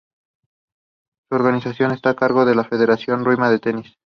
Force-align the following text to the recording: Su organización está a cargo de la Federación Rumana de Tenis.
Su 1.29 1.35
organización 1.35 1.91
está 1.91 2.09
a 2.09 2.15
cargo 2.15 2.43
de 2.45 2.55
la 2.55 2.63
Federación 2.63 3.23
Rumana 3.23 3.51
de 3.51 3.59
Tenis. 3.59 3.97